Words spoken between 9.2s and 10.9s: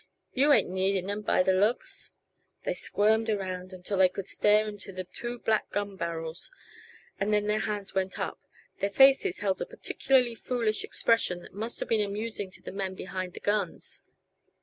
held a particularly foolish